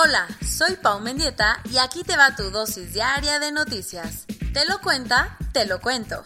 Hola, 0.00 0.28
soy 0.46 0.76
Pau 0.80 1.00
Mendieta 1.00 1.58
y 1.72 1.78
aquí 1.78 2.04
te 2.04 2.16
va 2.16 2.36
tu 2.36 2.52
dosis 2.52 2.94
diaria 2.94 3.40
de 3.40 3.50
noticias. 3.50 4.26
Te 4.54 4.64
lo 4.64 4.78
cuenta, 4.80 5.36
te 5.52 5.66
lo 5.66 5.80
cuento. 5.80 6.22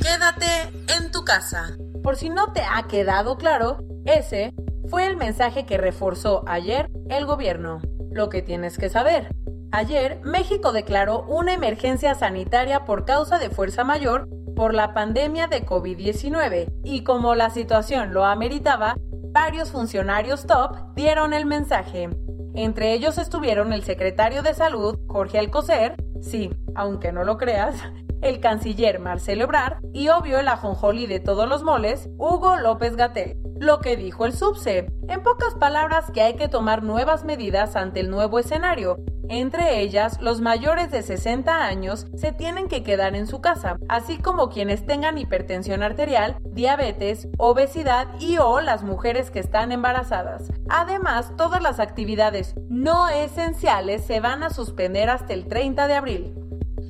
Quédate 0.00 0.72
en 0.96 1.12
tu 1.12 1.26
casa. 1.26 1.76
Por 2.02 2.16
si 2.16 2.30
no 2.30 2.54
te 2.54 2.62
ha 2.62 2.84
quedado 2.84 3.36
claro, 3.36 3.80
ese 4.06 4.54
fue 4.88 5.04
el 5.04 5.18
mensaje 5.18 5.66
que 5.66 5.76
reforzó 5.76 6.42
ayer 6.46 6.88
el 7.10 7.26
gobierno. 7.26 7.82
Lo 8.10 8.30
que 8.30 8.40
tienes 8.40 8.78
que 8.78 8.88
saber. 8.88 9.28
Ayer, 9.72 10.22
México 10.22 10.72
declaró 10.72 11.26
una 11.28 11.52
emergencia 11.52 12.14
sanitaria 12.14 12.86
por 12.86 13.04
causa 13.04 13.38
de 13.38 13.50
fuerza 13.50 13.84
mayor 13.84 14.26
por 14.56 14.72
la 14.72 14.94
pandemia 14.94 15.48
de 15.48 15.66
COVID-19 15.66 16.72
y 16.82 17.04
como 17.04 17.34
la 17.34 17.50
situación 17.50 18.14
lo 18.14 18.24
ameritaba, 18.24 18.96
varios 19.32 19.70
funcionarios 19.70 20.46
top 20.46 20.76
dieron 20.94 21.32
el 21.32 21.46
mensaje. 21.46 22.10
Entre 22.54 22.92
ellos 22.92 23.16
estuvieron 23.16 23.72
el 23.72 23.82
secretario 23.82 24.42
de 24.42 24.54
Salud, 24.54 24.98
Jorge 25.08 25.38
Alcocer, 25.38 25.96
sí, 26.20 26.50
aunque 26.74 27.12
no 27.12 27.24
lo 27.24 27.38
creas, 27.38 27.74
el 28.20 28.40
canciller 28.40 29.00
Marcelo 29.00 29.44
Ebrard 29.44 29.78
y 29.92 30.08
obvio 30.08 30.38
el 30.38 30.48
ajonjolí 30.48 31.06
de 31.06 31.18
todos 31.18 31.48
los 31.48 31.62
moles, 31.62 32.08
Hugo 32.18 32.56
López 32.56 32.96
Gatel. 32.96 33.38
Lo 33.58 33.80
que 33.80 33.96
dijo 33.96 34.26
el 34.26 34.32
subse, 34.32 34.86
en 35.08 35.22
pocas 35.22 35.54
palabras 35.54 36.10
que 36.10 36.20
hay 36.20 36.34
que 36.34 36.48
tomar 36.48 36.82
nuevas 36.82 37.24
medidas 37.24 37.74
ante 37.74 38.00
el 38.00 38.10
nuevo 38.10 38.38
escenario. 38.38 38.98
Entre 39.28 39.80
ellas, 39.80 40.20
los 40.20 40.40
mayores 40.40 40.90
de 40.90 41.02
60 41.02 41.64
años 41.64 42.06
se 42.16 42.32
tienen 42.32 42.68
que 42.68 42.82
quedar 42.82 43.14
en 43.14 43.26
su 43.26 43.40
casa, 43.40 43.78
así 43.88 44.18
como 44.18 44.48
quienes 44.48 44.84
tengan 44.84 45.18
hipertensión 45.18 45.82
arterial, 45.82 46.36
diabetes, 46.44 47.28
obesidad 47.38 48.08
y 48.18 48.38
o 48.38 48.60
las 48.60 48.82
mujeres 48.82 49.30
que 49.30 49.40
están 49.40 49.72
embarazadas. 49.72 50.50
Además, 50.68 51.32
todas 51.36 51.62
las 51.62 51.80
actividades 51.80 52.54
no 52.68 53.08
esenciales 53.08 54.04
se 54.04 54.20
van 54.20 54.42
a 54.42 54.50
suspender 54.50 55.10
hasta 55.10 55.32
el 55.32 55.46
30 55.46 55.86
de 55.86 55.94
abril. 55.94 56.34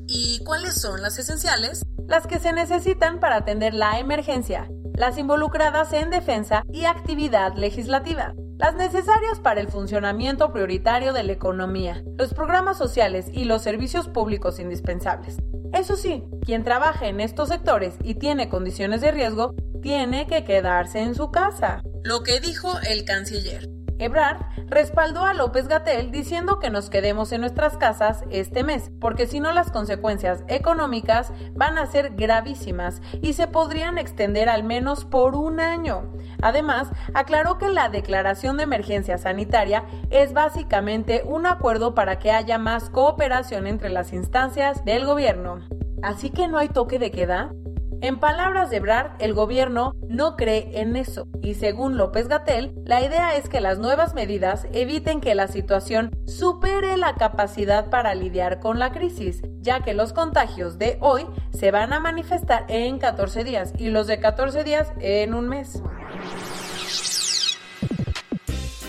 ¿Y 0.08 0.42
cuáles 0.44 0.80
son 0.80 1.00
las 1.02 1.18
esenciales? 1.18 1.84
Las 2.06 2.26
que 2.26 2.38
se 2.38 2.52
necesitan 2.52 3.20
para 3.20 3.36
atender 3.36 3.74
la 3.74 3.98
emergencia, 3.98 4.68
las 4.94 5.16
involucradas 5.16 5.92
en 5.92 6.10
defensa 6.10 6.64
y 6.70 6.84
actividad 6.84 7.54
legislativa, 7.54 8.34
las 8.62 8.76
necesarias 8.76 9.40
para 9.40 9.60
el 9.60 9.66
funcionamiento 9.66 10.52
prioritario 10.52 11.12
de 11.12 11.24
la 11.24 11.32
economía, 11.32 12.04
los 12.16 12.32
programas 12.32 12.78
sociales 12.78 13.26
y 13.32 13.42
los 13.42 13.60
servicios 13.62 14.06
públicos 14.06 14.60
indispensables. 14.60 15.38
Eso 15.72 15.96
sí, 15.96 16.22
quien 16.46 16.62
trabaja 16.62 17.08
en 17.08 17.18
estos 17.18 17.48
sectores 17.48 17.96
y 18.04 18.14
tiene 18.14 18.48
condiciones 18.48 19.00
de 19.00 19.10
riesgo, 19.10 19.56
tiene 19.82 20.28
que 20.28 20.44
quedarse 20.44 21.00
en 21.00 21.16
su 21.16 21.32
casa. 21.32 21.82
Lo 22.04 22.22
que 22.22 22.38
dijo 22.38 22.78
el 22.88 23.04
canciller. 23.04 23.68
Ebrard 24.02 24.38
respaldó 24.68 25.24
a 25.24 25.34
López 25.34 25.68
Gatel 25.68 26.10
diciendo 26.10 26.58
que 26.58 26.70
nos 26.70 26.90
quedemos 26.90 27.32
en 27.32 27.40
nuestras 27.40 27.76
casas 27.76 28.24
este 28.30 28.64
mes, 28.64 28.90
porque 29.00 29.26
si 29.26 29.38
no 29.40 29.52
las 29.52 29.70
consecuencias 29.70 30.44
económicas 30.48 31.32
van 31.54 31.78
a 31.78 31.86
ser 31.86 32.14
gravísimas 32.14 33.00
y 33.20 33.34
se 33.34 33.46
podrían 33.46 33.98
extender 33.98 34.48
al 34.48 34.64
menos 34.64 35.04
por 35.04 35.36
un 35.36 35.60
año. 35.60 36.12
Además, 36.42 36.90
aclaró 37.14 37.58
que 37.58 37.68
la 37.68 37.88
declaración 37.88 38.56
de 38.56 38.64
emergencia 38.64 39.18
sanitaria 39.18 39.84
es 40.10 40.32
básicamente 40.32 41.22
un 41.24 41.46
acuerdo 41.46 41.94
para 41.94 42.18
que 42.18 42.32
haya 42.32 42.58
más 42.58 42.90
cooperación 42.90 43.66
entre 43.66 43.90
las 43.90 44.12
instancias 44.12 44.84
del 44.84 45.06
gobierno. 45.06 45.60
Así 46.02 46.30
que 46.30 46.48
no 46.48 46.58
hay 46.58 46.68
toque 46.68 46.98
de 46.98 47.12
queda. 47.12 47.52
En 48.02 48.18
palabras 48.18 48.68
de 48.68 48.80
Brad, 48.80 49.12
el 49.20 49.32
gobierno 49.32 49.94
no 50.08 50.34
cree 50.34 50.80
en 50.80 50.96
eso 50.96 51.28
y 51.40 51.54
según 51.54 51.96
López 51.96 52.26
Gatel, 52.26 52.74
la 52.84 53.00
idea 53.00 53.36
es 53.36 53.48
que 53.48 53.60
las 53.60 53.78
nuevas 53.78 54.12
medidas 54.12 54.66
eviten 54.72 55.20
que 55.20 55.36
la 55.36 55.46
situación 55.46 56.10
supere 56.26 56.96
la 56.96 57.14
capacidad 57.14 57.90
para 57.90 58.16
lidiar 58.16 58.58
con 58.58 58.80
la 58.80 58.90
crisis, 58.90 59.40
ya 59.60 59.84
que 59.84 59.94
los 59.94 60.12
contagios 60.12 60.78
de 60.78 60.98
hoy 61.00 61.28
se 61.56 61.70
van 61.70 61.92
a 61.92 62.00
manifestar 62.00 62.64
en 62.66 62.98
14 62.98 63.44
días 63.44 63.72
y 63.78 63.90
los 63.90 64.08
de 64.08 64.18
14 64.18 64.64
días 64.64 64.92
en 64.98 65.32
un 65.32 65.48
mes. 65.48 65.80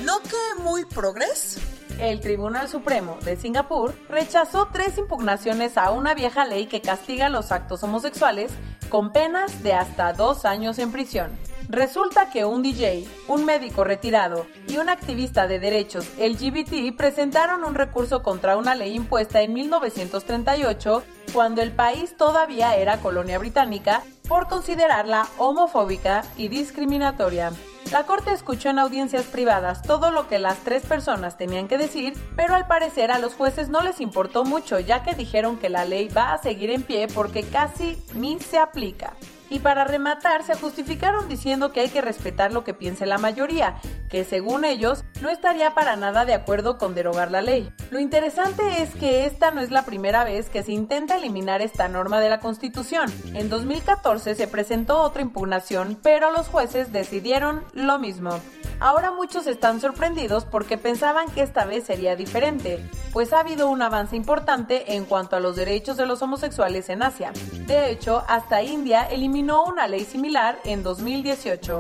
¿No 0.03 0.22
que 0.22 0.63
muy 0.63 0.85
progres? 0.85 1.73
El 2.00 2.20
Tribunal 2.20 2.68
Supremo 2.68 3.18
de 3.24 3.36
Singapur 3.36 3.94
rechazó 4.09 4.70
tres 4.72 4.98
impugnaciones 4.98 5.78
a 5.78 5.92
una 5.92 6.14
vieja 6.14 6.46
ley 6.46 6.66
que 6.66 6.81
castiga 6.81 7.30
los 7.30 7.52
actos 7.52 7.84
homosexuales 7.84 8.52
con 8.90 9.12
penas 9.12 9.64
de 9.64 9.74
hasta 9.74 10.14
dos 10.14 10.46
años 10.46 10.80
en 10.80 10.92
prisión. 10.92 11.31
Resulta 11.70 12.30
que 12.30 12.46
un 12.46 12.62
DJ, 12.62 13.08
un 13.28 13.46
médico 13.46 13.84
retirado 13.84 14.46
y 14.68 14.78
un 14.78 14.90
activista 14.90 15.48
de 15.48 15.59
derechos 15.59 16.08
LGBT 16.20 16.96
presentaron 16.96 17.64
un 17.64 17.76
recurso 17.76 18.22
contra 18.22 18.58
una 18.58 18.75
ley 18.75 18.96
impuesta 18.96 19.42
en 19.42 19.54
1938 19.54 21.04
cuando 21.31 21.62
el 21.62 21.72
país 21.72 22.18
todavía 22.18 22.75
era 22.75 22.98
colonia 22.98 23.40
británica 23.40 24.04
por 24.28 24.48
considerarla 24.48 25.28
homofóbica 25.38 26.24
y 26.38 26.50
discriminatoria. 26.50 27.52
La 27.92 28.06
corte 28.06 28.32
escuchó 28.32 28.70
en 28.70 28.80
audiencias 28.80 29.26
privadas 29.26 29.82
todo 29.84 30.10
lo 30.10 30.28
que 30.28 30.40
las 30.40 30.58
tres 30.60 30.84
personas 30.84 31.38
tenían 31.38 31.68
que 31.68 31.78
decir, 31.78 32.14
pero 32.36 32.56
al 32.56 32.66
parecer 32.66 33.12
a 33.12 33.20
los 33.20 33.36
jueces 33.36 33.70
no 33.70 33.82
les 33.82 34.02
importó 34.02 34.46
mucho 34.46 34.80
ya 34.80 35.04
que 35.04 35.14
dijeron 35.14 35.58
que 35.58 35.70
la 35.70 35.86
ley 35.86 36.08
va 36.08 36.34
a 36.34 36.42
seguir 36.42 36.72
en 36.72 36.82
pie 36.82 37.08
porque 37.08 37.44
casi 37.44 38.02
ni 38.16 38.40
se 38.40 38.58
aplica. 38.58 39.14
Y 39.53 39.59
para 39.59 39.84
rematar, 39.84 40.41
se 40.41 40.56
justificaron 40.56 41.30
diciendo 41.30 41.72
que 41.72 41.81
hay 41.81 41.90
que 41.90 42.02
respetar 42.02 42.52
lo 42.52 42.64
que 42.64 42.74
piense 42.74 43.06
la 43.06 43.19
mayoría, 43.19 43.75
que 44.09 44.24
según 44.24 44.66
ellos 44.66 45.06
no 45.22 45.30
estaría 45.30 45.75
para 45.75 45.96
nada 45.96 46.25
de 46.25 46.34
acuerdo 46.34 46.80
con 46.80 46.96
derogar 46.96 47.30
la 47.30 47.44
ley. 47.44 47.72
Lo 47.92 48.00
interesante 48.00 48.81
es 48.81 48.96
que 48.96 49.28
esta 49.28 49.52
no 49.52 49.62
es 49.62 49.69
la 49.69 49.86
primera 49.86 50.24
vez 50.24 50.50
que 50.50 50.63
se 50.63 50.72
intenta 50.72 51.18
eliminar 51.18 51.62
esta 51.62 51.88
norma 51.88 52.19
de 52.19 52.31
la 52.31 52.40
Constitución. 52.40 53.13
En 53.36 53.47
2014 53.47 54.34
se 54.34 54.47
presentó 54.47 55.00
otra 55.02 55.22
impugnación, 55.22 56.00
pero 56.02 56.31
los 56.31 56.47
jueces 56.47 56.92
decidieron 56.92 57.63
lo 57.74 58.00
mismo. 58.00 58.40
Ahora 58.84 59.12
muchos 59.12 59.48
están 59.48 59.80
sorprendidos 59.80 60.44
porque 60.44 60.78
pensaban 60.78 61.32
que 61.32 61.42
esta 61.42 61.64
vez 61.64 61.86
sería 61.86 62.18
diferente, 62.18 62.86
pues 63.14 63.32
ha 63.32 63.40
habido 63.40 63.70
un 63.70 63.82
avance 63.82 64.18
importante 64.18 64.96
en 64.96 65.06
cuanto 65.06 65.38
a 65.38 65.40
los 65.40 65.56
derechos 65.56 65.96
de 65.96 66.06
los 66.06 66.22
homosexuales 66.22 66.90
en 66.90 67.02
Asia. 67.02 67.32
De 67.66 67.90
hecho, 67.90 68.26
hasta 68.28 68.62
India 68.62 69.04
eliminó 69.04 69.64
una 69.64 69.88
ley 69.88 70.04
similar 70.04 70.60
en 70.66 70.84
2018. 70.84 71.80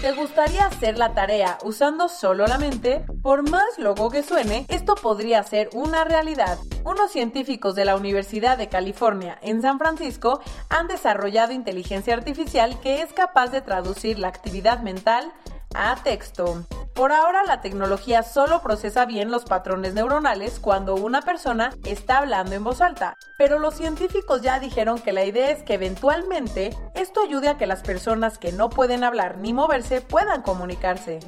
¿Te 0.00 0.10
gustaría 0.10 0.66
hacer 0.66 0.98
la 0.98 1.14
tarea 1.14 1.58
usando 1.62 2.08
solo 2.08 2.44
la 2.48 2.58
mente? 2.58 3.04
Por 3.22 3.48
más 3.48 3.78
loco 3.78 4.10
que 4.10 4.24
suene, 4.24 4.66
esto 4.66 4.96
podría 4.96 5.44
ser 5.44 5.70
una 5.74 6.02
realidad. 6.02 6.58
Unos 6.84 7.12
científicos 7.12 7.76
de 7.76 7.84
la 7.84 7.94
Universidad 7.94 8.58
de 8.58 8.68
California 8.68 9.38
en 9.42 9.62
San 9.62 9.78
Francisco 9.78 10.40
han 10.68 10.88
desarrollado 10.88 11.52
inteligencia 11.52 12.14
artificial 12.14 12.80
que 12.80 13.02
es 13.02 13.12
capaz 13.12 13.52
de 13.52 13.60
traducir 13.60 14.18
la 14.18 14.26
actividad 14.26 14.80
mental 14.80 15.32
a 15.74 15.96
texto. 15.96 16.64
Por 16.94 17.10
ahora 17.10 17.42
la 17.44 17.62
tecnología 17.62 18.22
solo 18.22 18.60
procesa 18.62 19.06
bien 19.06 19.30
los 19.30 19.44
patrones 19.44 19.94
neuronales 19.94 20.60
cuando 20.60 20.94
una 20.94 21.22
persona 21.22 21.70
está 21.86 22.18
hablando 22.18 22.54
en 22.54 22.64
voz 22.64 22.82
alta, 22.82 23.16
pero 23.38 23.58
los 23.58 23.74
científicos 23.74 24.42
ya 24.42 24.60
dijeron 24.60 25.00
que 25.00 25.12
la 25.12 25.24
idea 25.24 25.50
es 25.50 25.62
que 25.62 25.74
eventualmente 25.74 26.76
esto 26.94 27.22
ayude 27.22 27.48
a 27.48 27.56
que 27.56 27.66
las 27.66 27.82
personas 27.82 28.36
que 28.36 28.52
no 28.52 28.68
pueden 28.68 29.04
hablar 29.04 29.38
ni 29.38 29.54
moverse 29.54 30.02
puedan 30.02 30.42
comunicarse. 30.42 31.20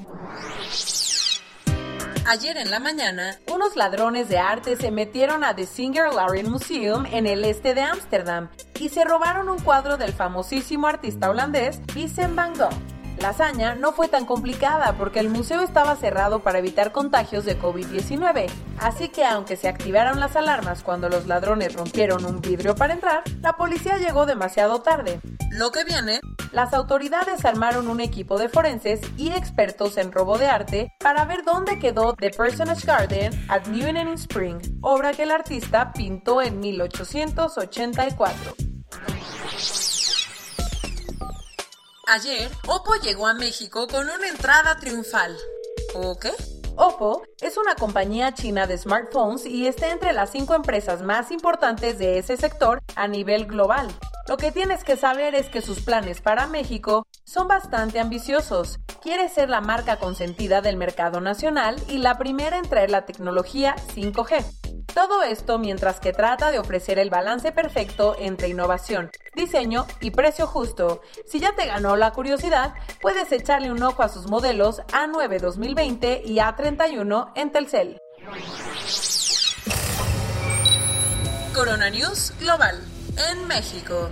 Ayer 2.26 2.56
en 2.56 2.70
la 2.70 2.80
mañana, 2.80 3.38
Unos 3.52 3.76
ladrones 3.76 4.28
de 4.28 4.38
arte 4.38 4.76
se 4.76 4.90
metieron 4.90 5.44
a 5.44 5.54
The 5.54 5.66
Singer 5.66 6.12
Larry 6.12 6.42
Museum 6.42 7.06
en 7.06 7.26
el 7.26 7.44
este 7.44 7.74
de 7.74 7.82
Ámsterdam 7.82 8.48
y 8.80 8.88
se 8.88 9.04
robaron 9.04 9.48
un 9.48 9.58
cuadro 9.58 9.96
del 9.96 10.12
famosísimo 10.12 10.86
artista 10.86 11.30
holandés 11.30 11.80
Vincent 11.94 12.34
van 12.34 12.54
Gogh. 12.54 12.93
La 13.18 13.30
hazaña 13.30 13.74
no 13.74 13.92
fue 13.92 14.08
tan 14.08 14.26
complicada 14.26 14.94
porque 14.98 15.20
el 15.20 15.28
museo 15.28 15.60
estaba 15.60 15.96
cerrado 15.96 16.40
para 16.40 16.58
evitar 16.58 16.92
contagios 16.92 17.44
de 17.44 17.58
COVID-19, 17.58 18.50
así 18.78 19.08
que 19.08 19.24
aunque 19.24 19.56
se 19.56 19.68
activaron 19.68 20.20
las 20.20 20.36
alarmas 20.36 20.82
cuando 20.82 21.08
los 21.08 21.26
ladrones 21.26 21.74
rompieron 21.74 22.24
un 22.24 22.40
vidrio 22.40 22.74
para 22.74 22.94
entrar, 22.94 23.22
la 23.40 23.56
policía 23.56 23.98
llegó 23.98 24.26
demasiado 24.26 24.82
tarde. 24.82 25.20
Lo 25.50 25.70
que 25.70 25.84
viene, 25.84 26.20
las 26.52 26.74
autoridades 26.74 27.44
armaron 27.44 27.88
un 27.88 28.00
equipo 28.00 28.38
de 28.38 28.48
forenses 28.48 29.00
y 29.16 29.30
expertos 29.30 29.96
en 29.96 30.10
robo 30.12 30.36
de 30.36 30.46
arte 30.46 30.92
para 30.98 31.24
ver 31.24 31.44
dónde 31.44 31.78
quedó 31.78 32.14
The 32.14 32.30
Personage 32.30 32.86
Garden 32.86 33.32
at 33.48 33.66
New 33.66 33.88
in 33.88 33.96
Spring, 34.14 34.58
obra 34.80 35.12
que 35.12 35.22
el 35.22 35.30
artista 35.30 35.92
pintó 35.92 36.42
en 36.42 36.58
1884. 36.58 38.54
Ayer, 42.06 42.50
Oppo 42.66 42.96
llegó 42.96 43.26
a 43.26 43.32
México 43.32 43.88
con 43.88 44.10
una 44.10 44.28
entrada 44.28 44.76
triunfal. 44.76 45.34
¿O 45.94 46.18
qué? 46.18 46.32
Oppo 46.76 47.22
es 47.40 47.56
una 47.56 47.76
compañía 47.76 48.34
china 48.34 48.66
de 48.66 48.76
smartphones 48.76 49.46
y 49.46 49.66
está 49.66 49.88
entre 49.90 50.12
las 50.12 50.30
cinco 50.30 50.54
empresas 50.54 51.00
más 51.00 51.30
importantes 51.30 51.98
de 51.98 52.18
ese 52.18 52.36
sector 52.36 52.82
a 52.94 53.08
nivel 53.08 53.46
global. 53.46 53.88
Lo 54.26 54.38
que 54.38 54.52
tienes 54.52 54.84
que 54.84 54.96
saber 54.96 55.34
es 55.34 55.50
que 55.50 55.60
sus 55.60 55.80
planes 55.80 56.22
para 56.22 56.46
México 56.46 57.06
son 57.24 57.46
bastante 57.46 58.00
ambiciosos. 58.00 58.78
Quiere 59.02 59.28
ser 59.28 59.50
la 59.50 59.60
marca 59.60 59.98
consentida 59.98 60.62
del 60.62 60.78
mercado 60.78 61.20
nacional 61.20 61.76
y 61.88 61.98
la 61.98 62.16
primera 62.16 62.56
en 62.56 62.66
traer 62.66 62.90
la 62.90 63.04
tecnología 63.04 63.76
5G. 63.94 64.42
Todo 64.94 65.22
esto 65.24 65.58
mientras 65.58 66.00
que 66.00 66.12
trata 66.12 66.50
de 66.50 66.58
ofrecer 66.58 66.98
el 66.98 67.10
balance 67.10 67.52
perfecto 67.52 68.16
entre 68.18 68.48
innovación, 68.48 69.10
diseño 69.34 69.86
y 70.00 70.10
precio 70.12 70.46
justo. 70.46 71.02
Si 71.26 71.38
ya 71.38 71.54
te 71.54 71.66
ganó 71.66 71.96
la 71.96 72.12
curiosidad, 72.12 72.74
puedes 73.02 73.30
echarle 73.30 73.72
un 73.72 73.82
ojo 73.82 74.02
a 74.02 74.08
sus 74.08 74.30
modelos 74.30 74.80
A9 74.92 75.38
2020 75.38 76.22
y 76.24 76.36
A31 76.36 77.32
en 77.34 77.52
Telcel. 77.52 77.98
Corona 81.52 81.90
News 81.90 82.32
Global 82.40 82.93
en 83.30 83.46
México. 83.46 84.08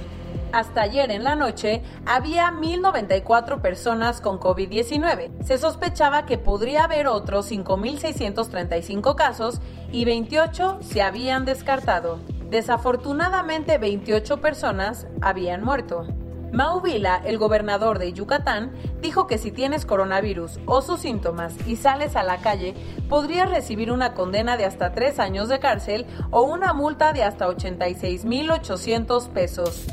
Hasta 0.52 0.82
ayer 0.82 1.10
en 1.10 1.24
la 1.24 1.34
noche 1.34 1.82
había 2.04 2.50
1.094 2.50 3.60
personas 3.62 4.20
con 4.20 4.38
COVID-19. 4.38 5.42
Se 5.42 5.56
sospechaba 5.56 6.26
que 6.26 6.36
podría 6.36 6.84
haber 6.84 7.06
otros 7.06 7.50
5.635 7.50 9.14
casos 9.14 9.60
y 9.90 10.04
28 10.04 10.80
se 10.82 11.02
habían 11.02 11.44
descartado. 11.44 12.18
Desafortunadamente 12.50 13.78
28 13.78 14.42
personas 14.42 15.06
habían 15.22 15.64
muerto. 15.64 16.06
Mau 16.52 16.82
Vila, 16.82 17.22
el 17.24 17.38
gobernador 17.38 17.98
de 17.98 18.12
Yucatán, 18.12 18.72
dijo 19.00 19.26
que 19.26 19.38
si 19.38 19.50
tienes 19.50 19.86
coronavirus 19.86 20.60
o 20.66 20.82
sus 20.82 21.00
síntomas 21.00 21.54
y 21.66 21.76
sales 21.76 22.14
a 22.14 22.22
la 22.22 22.42
calle, 22.42 22.74
podrías 23.08 23.48
recibir 23.48 23.90
una 23.90 24.12
condena 24.12 24.58
de 24.58 24.66
hasta 24.66 24.92
tres 24.92 25.18
años 25.18 25.48
de 25.48 25.60
cárcel 25.60 26.06
o 26.30 26.42
una 26.42 26.74
multa 26.74 27.14
de 27.14 27.24
hasta 27.24 27.48
86.800 27.48 29.28
pesos. 29.30 29.86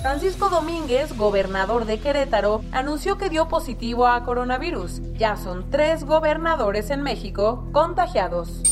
Francisco 0.00 0.48
Domínguez, 0.48 1.14
gobernador 1.14 1.84
de 1.84 1.98
Querétaro, 1.98 2.62
anunció 2.72 3.18
que 3.18 3.28
dio 3.28 3.48
positivo 3.48 4.06
a 4.06 4.22
coronavirus. 4.24 5.02
Ya 5.12 5.36
son 5.36 5.68
tres 5.68 6.04
gobernadores 6.04 6.88
en 6.88 7.02
México 7.02 7.68
contagiados. 7.72 8.62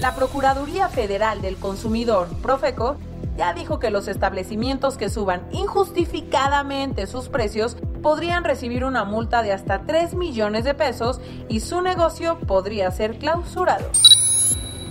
La 0.00 0.14
Procuraduría 0.14 0.90
Federal 0.90 1.40
del 1.40 1.56
Consumidor, 1.56 2.28
Profeco, 2.42 2.96
ya 3.36 3.52
dijo 3.52 3.78
que 3.78 3.90
los 3.90 4.08
establecimientos 4.08 4.96
que 4.96 5.10
suban 5.10 5.46
injustificadamente 5.52 7.06
sus 7.06 7.28
precios 7.28 7.76
podrían 8.02 8.44
recibir 8.44 8.84
una 8.84 9.04
multa 9.04 9.42
de 9.42 9.52
hasta 9.52 9.82
3 9.84 10.14
millones 10.14 10.64
de 10.64 10.74
pesos 10.74 11.20
y 11.48 11.60
su 11.60 11.80
negocio 11.80 12.38
podría 12.40 12.90
ser 12.90 13.18
clausurado. 13.18 13.86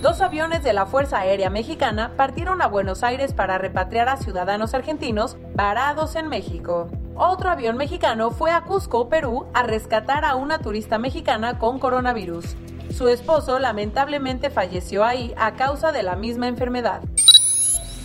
Dos 0.02 0.20
aviones 0.20 0.62
de 0.62 0.72
la 0.72 0.86
Fuerza 0.86 1.18
Aérea 1.18 1.48
Mexicana 1.48 2.12
partieron 2.16 2.60
a 2.60 2.68
Buenos 2.68 3.02
Aires 3.02 3.32
para 3.32 3.58
repatriar 3.58 4.08
a 4.08 4.18
ciudadanos 4.18 4.74
argentinos 4.74 5.38
varados 5.54 6.14
en 6.16 6.28
México. 6.28 6.88
Otro 7.16 7.48
avión 7.48 7.78
mexicano 7.78 8.30
fue 8.30 8.50
a 8.50 8.60
Cusco, 8.60 9.08
Perú, 9.08 9.46
a 9.54 9.62
rescatar 9.62 10.26
a 10.26 10.34
una 10.34 10.58
turista 10.58 10.98
mexicana 10.98 11.58
con 11.58 11.78
coronavirus. 11.78 12.56
Su 12.90 13.08
esposo 13.08 13.58
lamentablemente 13.58 14.50
falleció 14.50 15.02
ahí 15.02 15.34
a 15.38 15.54
causa 15.54 15.92
de 15.92 16.02
la 16.02 16.14
misma 16.14 16.46
enfermedad. 16.46 17.00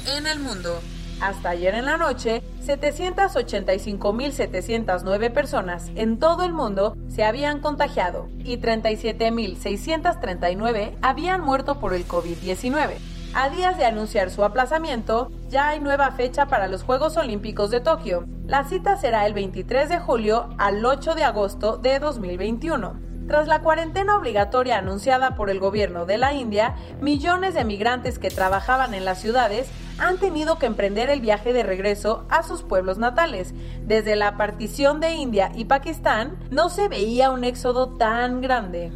En 0.07 0.25
el 0.25 0.39
mundo, 0.39 0.81
hasta 1.21 1.51
ayer 1.51 1.75
en 1.75 1.85
la 1.85 1.97
noche, 1.97 2.41
785.709 2.65 5.31
personas 5.31 5.91
en 5.95 6.17
todo 6.17 6.43
el 6.43 6.53
mundo 6.53 6.97
se 7.07 7.23
habían 7.23 7.59
contagiado 7.59 8.27
y 8.39 8.57
37.639 8.57 10.97
habían 11.03 11.41
muerto 11.41 11.79
por 11.79 11.93
el 11.93 12.07
COVID-19. 12.07 12.95
A 13.35 13.49
días 13.49 13.77
de 13.77 13.85
anunciar 13.85 14.31
su 14.31 14.43
aplazamiento, 14.43 15.29
ya 15.49 15.67
hay 15.69 15.79
nueva 15.79 16.13
fecha 16.13 16.47
para 16.47 16.67
los 16.67 16.81
Juegos 16.81 17.15
Olímpicos 17.15 17.69
de 17.69 17.79
Tokio. 17.79 18.25
La 18.47 18.63
cita 18.63 18.97
será 18.97 19.27
el 19.27 19.33
23 19.33 19.87
de 19.87 19.99
julio 19.99 20.49
al 20.57 20.83
8 20.83 21.13
de 21.13 21.23
agosto 21.23 21.77
de 21.77 21.99
2021. 21.99 23.11
Tras 23.27 23.47
la 23.47 23.61
cuarentena 23.61 24.17
obligatoria 24.17 24.79
anunciada 24.79 25.35
por 25.35 25.51
el 25.51 25.59
gobierno 25.59 26.05
de 26.05 26.17
la 26.17 26.33
India, 26.33 26.75
millones 26.99 27.53
de 27.53 27.63
migrantes 27.63 28.19
que 28.19 28.29
trabajaban 28.29 28.93
en 28.93 29.05
las 29.05 29.21
ciudades 29.21 29.71
han 30.01 30.17
tenido 30.17 30.57
que 30.57 30.65
emprender 30.65 31.11
el 31.11 31.21
viaje 31.21 31.53
de 31.53 31.61
regreso 31.61 32.25
a 32.29 32.41
sus 32.41 32.63
pueblos 32.63 32.97
natales. 32.97 33.53
Desde 33.85 34.15
la 34.15 34.35
partición 34.35 34.99
de 34.99 35.13
India 35.13 35.51
y 35.53 35.65
Pakistán 35.65 36.39
no 36.49 36.69
se 36.69 36.87
veía 36.87 37.29
un 37.29 37.43
éxodo 37.43 37.89
tan 37.97 38.41
grande. 38.41 38.91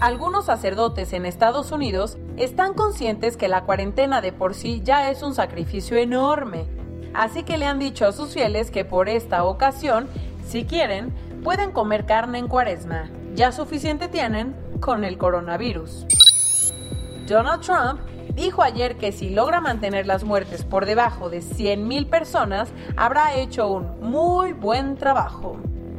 Algunos 0.00 0.46
sacerdotes 0.46 1.12
en 1.12 1.26
Estados 1.26 1.70
Unidos 1.70 2.18
están 2.36 2.74
conscientes 2.74 3.36
que 3.36 3.46
la 3.46 3.62
cuarentena 3.62 4.20
de 4.20 4.32
por 4.32 4.54
sí 4.54 4.82
ya 4.82 5.10
es 5.10 5.22
un 5.22 5.32
sacrificio 5.32 5.96
enorme. 5.96 6.66
Así 7.14 7.44
que 7.44 7.56
le 7.56 7.66
han 7.66 7.78
dicho 7.78 8.04
a 8.06 8.12
sus 8.12 8.34
fieles 8.34 8.72
que 8.72 8.84
por 8.84 9.08
esta 9.08 9.44
ocasión, 9.44 10.08
si 10.44 10.64
quieren, 10.64 11.14
pueden 11.44 11.70
comer 11.70 12.04
carne 12.04 12.38
en 12.38 12.48
cuaresma. 12.48 13.10
Ya 13.34 13.52
suficiente 13.52 14.08
tienen 14.08 14.56
con 14.80 15.04
el 15.04 15.18
coronavirus. 15.18 16.06
Donald 17.28 17.62
Trump 17.62 18.00
dijo 18.34 18.62
ayer 18.62 18.96
que 18.96 19.12
si 19.12 19.30
logra 19.30 19.60
mantener 19.60 20.06
las 20.06 20.24
muertes 20.24 20.64
por 20.64 20.86
debajo 20.86 21.30
de 21.30 21.40
100.000 21.40 22.08
personas, 22.08 22.68
habrá 22.96 23.34
hecho 23.34 23.68
un 23.68 24.00
muy 24.00 24.52
buen 24.52 24.96
trabajo. 24.96 25.56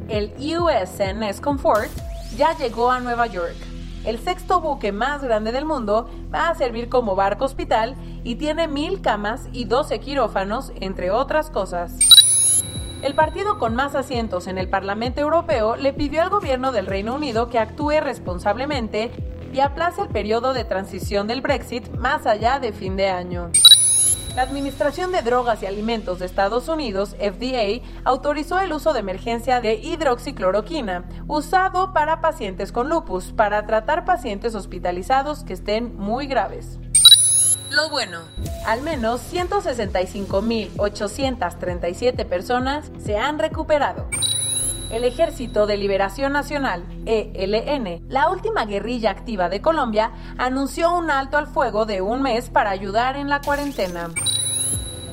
El 0.08 0.32
USNS 0.38 1.40
Comfort 1.40 1.90
ya 2.36 2.56
llegó 2.56 2.90
a 2.90 3.00
Nueva 3.00 3.26
York. 3.26 3.56
El 4.04 4.18
sexto 4.18 4.60
buque 4.60 4.90
más 4.90 5.22
grande 5.22 5.52
del 5.52 5.64
mundo 5.64 6.10
va 6.34 6.48
a 6.48 6.54
servir 6.54 6.88
como 6.88 7.14
barco 7.14 7.44
hospital 7.44 7.94
y 8.24 8.34
tiene 8.34 8.66
mil 8.66 9.00
camas 9.00 9.48
y 9.52 9.64
12 9.64 10.00
quirófanos, 10.00 10.72
entre 10.80 11.10
otras 11.10 11.50
cosas. 11.50 11.96
El 13.02 13.14
partido 13.14 13.58
con 13.58 13.74
más 13.74 13.96
asientos 13.96 14.46
en 14.46 14.58
el 14.58 14.68
Parlamento 14.68 15.20
Europeo 15.20 15.76
le 15.76 15.92
pidió 15.92 16.22
al 16.22 16.30
gobierno 16.30 16.70
del 16.70 16.86
Reino 16.86 17.14
Unido 17.16 17.48
que 17.48 17.58
actúe 17.58 18.00
responsablemente 18.00 19.10
y 19.52 19.60
aplace 19.60 20.02
el 20.02 20.08
periodo 20.08 20.54
de 20.54 20.64
transición 20.64 21.26
del 21.26 21.42
Brexit 21.42 21.88
más 21.96 22.26
allá 22.26 22.58
de 22.58 22.72
fin 22.72 22.96
de 22.96 23.08
año. 23.08 23.50
La 24.34 24.42
Administración 24.42 25.12
de 25.12 25.20
Drogas 25.20 25.62
y 25.62 25.66
Alimentos 25.66 26.18
de 26.18 26.24
Estados 26.24 26.68
Unidos, 26.68 27.14
FDA, 27.18 27.82
autorizó 28.04 28.58
el 28.60 28.72
uso 28.72 28.94
de 28.94 29.00
emergencia 29.00 29.60
de 29.60 29.74
hidroxicloroquina, 29.74 31.04
usado 31.26 31.92
para 31.92 32.22
pacientes 32.22 32.72
con 32.72 32.88
lupus, 32.88 33.32
para 33.32 33.66
tratar 33.66 34.06
pacientes 34.06 34.54
hospitalizados 34.54 35.44
que 35.44 35.52
estén 35.52 35.94
muy 35.96 36.26
graves. 36.26 36.78
Lo 37.72 37.90
bueno. 37.90 38.20
Al 38.66 38.80
menos 38.80 39.20
165.837 39.32 42.26
personas 42.26 42.90
se 43.02 43.18
han 43.18 43.38
recuperado. 43.38 44.08
El 44.92 45.04
Ejército 45.04 45.66
de 45.66 45.78
Liberación 45.78 46.34
Nacional, 46.34 46.84
ELN, 47.06 48.04
la 48.10 48.28
última 48.28 48.66
guerrilla 48.66 49.10
activa 49.10 49.48
de 49.48 49.62
Colombia, 49.62 50.12
anunció 50.36 50.94
un 50.94 51.10
alto 51.10 51.38
al 51.38 51.46
fuego 51.46 51.86
de 51.86 52.02
un 52.02 52.20
mes 52.20 52.50
para 52.50 52.68
ayudar 52.68 53.16
en 53.16 53.30
la 53.30 53.40
cuarentena. 53.40 54.10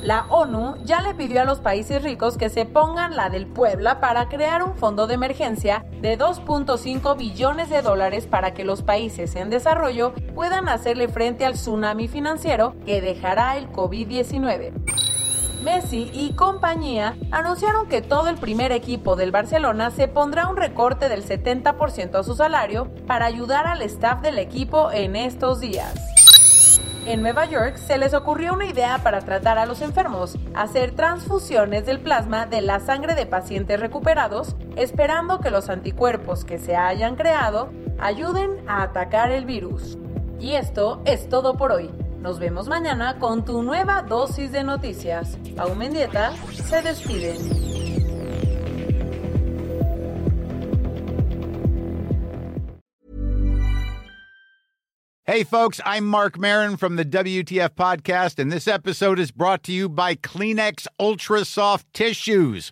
La 0.01 0.25
ONU 0.27 0.75
ya 0.83 1.01
le 1.01 1.13
pidió 1.13 1.41
a 1.41 1.45
los 1.45 1.59
países 1.59 2.03
ricos 2.03 2.37
que 2.37 2.49
se 2.49 2.65
pongan 2.65 3.15
la 3.15 3.29
del 3.29 3.47
Puebla 3.47 4.01
para 4.01 4.27
crear 4.27 4.63
un 4.63 4.75
fondo 4.75 5.07
de 5.07 5.13
emergencia 5.13 5.85
de 6.01 6.17
2.5 6.17 7.17
billones 7.17 7.69
de 7.69 7.81
dólares 7.81 8.27
para 8.27 8.53
que 8.53 8.65
los 8.65 8.81
países 8.81 9.33
en 9.37 9.49
desarrollo 9.49 10.13
puedan 10.35 10.67
hacerle 10.67 11.07
frente 11.07 11.45
al 11.45 11.53
tsunami 11.53 12.09
financiero 12.09 12.75
que 12.85 12.99
dejará 12.99 13.57
el 13.57 13.69
COVID-19. 13.71 14.98
Messi 15.63 16.09
y 16.13 16.33
compañía 16.33 17.17
anunciaron 17.31 17.87
que 17.87 18.01
todo 18.01 18.29
el 18.29 18.37
primer 18.37 18.71
equipo 18.71 19.15
del 19.15 19.31
Barcelona 19.31 19.91
se 19.91 20.07
pondrá 20.07 20.47
un 20.47 20.55
recorte 20.55 21.09
del 21.09 21.25
70% 21.25 22.15
a 22.15 22.23
su 22.23 22.33
salario 22.35 22.89
para 23.07 23.25
ayudar 23.25 23.67
al 23.67 23.81
staff 23.81 24.21
del 24.21 24.39
equipo 24.39 24.91
en 24.91 25.17
estos 25.17 25.59
días. 25.59 25.93
En 27.05 27.21
Nueva 27.21 27.45
York 27.45 27.77
se 27.77 27.97
les 27.97 28.13
ocurrió 28.13 28.53
una 28.53 28.67
idea 28.67 28.99
para 28.99 29.21
tratar 29.21 29.57
a 29.57 29.65
los 29.65 29.81
enfermos, 29.81 30.37
hacer 30.53 30.91
transfusiones 30.91 31.85
del 31.85 31.99
plasma 31.99 32.45
de 32.45 32.61
la 32.61 32.79
sangre 32.79 33.15
de 33.15 33.25
pacientes 33.25 33.79
recuperados, 33.79 34.55
esperando 34.75 35.39
que 35.39 35.49
los 35.49 35.69
anticuerpos 35.69 36.45
que 36.45 36.59
se 36.59 36.75
hayan 36.75 37.15
creado 37.15 37.69
ayuden 37.99 38.63
a 38.67 38.83
atacar 38.83 39.31
el 39.31 39.45
virus. 39.45 39.97
Y 40.39 40.53
esto 40.53 41.01
es 41.05 41.27
todo 41.27 41.57
por 41.57 41.71
hoy. 41.71 41.89
Nos 42.21 42.37
vemos 42.37 42.67
mañana 42.67 43.17
con 43.17 43.45
tu 43.45 43.63
nueva 43.63 44.01
dosis 44.01 44.51
de 44.51 44.63
noticias. 44.63 45.37
Pau 45.55 45.73
Mendieta 45.73 46.33
se 46.51 46.81
despide. 46.81 47.37
Hey, 55.23 55.43
folks, 55.43 55.79
I'm 55.85 56.07
Mark 56.07 56.39
Marin 56.39 56.75
from 56.75 56.95
the 56.95 57.05
WTF 57.05 57.75
Podcast, 57.75 58.39
and 58.39 58.51
this 58.51 58.67
episode 58.67 59.19
is 59.19 59.29
brought 59.29 59.61
to 59.63 59.71
you 59.71 59.87
by 59.87 60.15
Kleenex 60.15 60.87
Ultra 60.99 61.45
Soft 61.45 61.85
Tissues, 61.93 62.71